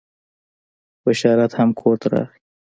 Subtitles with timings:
[1.05, 2.39] بشارت هم کور ته راغی.